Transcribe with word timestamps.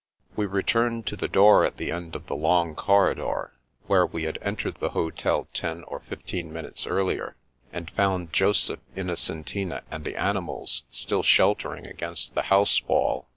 We 0.35 0.47
returned 0.47 1.05
to 1.05 1.15
the 1.15 1.27
door 1.27 1.63
at 1.63 1.77
the 1.77 1.91
end 1.91 2.15
of 2.15 2.25
the 2.25 2.35
long 2.35 2.73
corridor, 2.73 3.53
where 3.85 4.03
we 4.03 4.23
had 4.23 4.39
entered 4.41 4.77
the 4.79 4.89
hotel 4.97 5.47
ten 5.53 5.83
or 5.83 5.99
fif 5.99 6.25
teen 6.25 6.51
minutes 6.51 6.87
earlier, 6.87 7.35
and 7.71 7.87
found 7.91 8.33
Joseph, 8.33 8.79
Innocentina, 8.95 9.83
and 9.91 10.03
the 10.03 10.15
animals 10.15 10.85
still 10.89 11.21
sheltering 11.21 11.85
against 11.85 12.33
the 12.33 12.41
house 12.49 12.81
wall. 12.87 13.27